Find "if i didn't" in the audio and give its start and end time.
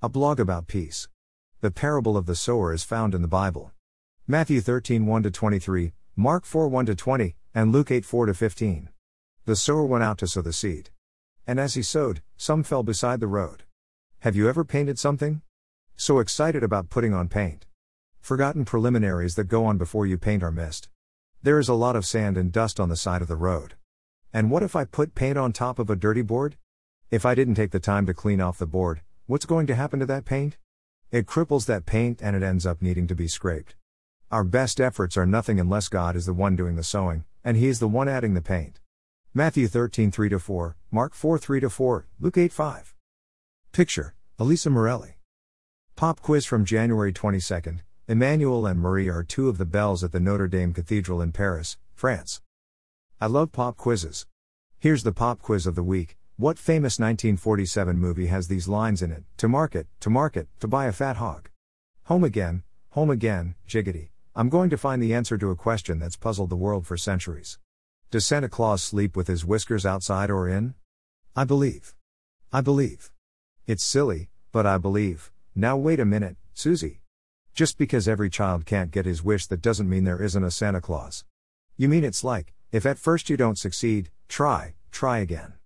27.10-27.56